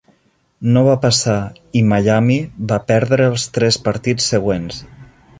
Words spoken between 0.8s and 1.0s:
va